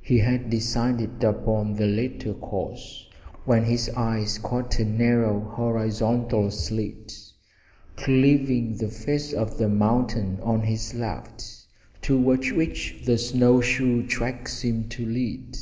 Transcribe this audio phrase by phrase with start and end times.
[0.00, 3.08] He had decided upon the latter course
[3.44, 7.16] when his eyes caught a narrow horizontal slit
[7.94, 11.44] cleaving the face of the mountain on his left,
[12.02, 15.58] toward which the snow shoe tracks seemed to lead.